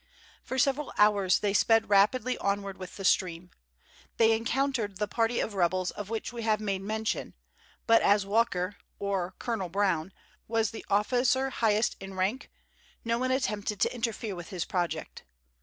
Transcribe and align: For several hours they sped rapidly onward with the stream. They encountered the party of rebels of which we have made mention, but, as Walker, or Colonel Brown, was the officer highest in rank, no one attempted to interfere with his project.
For 0.43 0.57
several 0.57 0.91
hours 0.97 1.37
they 1.37 1.53
sped 1.53 1.87
rapidly 1.91 2.35
onward 2.39 2.79
with 2.79 2.97
the 2.97 3.05
stream. 3.05 3.51
They 4.17 4.31
encountered 4.35 4.97
the 4.97 5.07
party 5.07 5.39
of 5.39 5.53
rebels 5.53 5.91
of 5.91 6.09
which 6.09 6.33
we 6.33 6.41
have 6.41 6.59
made 6.59 6.81
mention, 6.81 7.35
but, 7.85 8.01
as 8.01 8.25
Walker, 8.25 8.77
or 8.97 9.35
Colonel 9.37 9.69
Brown, 9.69 10.11
was 10.47 10.71
the 10.71 10.83
officer 10.89 11.51
highest 11.51 11.97
in 11.99 12.15
rank, 12.15 12.49
no 13.05 13.19
one 13.19 13.29
attempted 13.29 13.79
to 13.81 13.93
interfere 13.93 14.33
with 14.35 14.49
his 14.49 14.65
project. 14.65 15.23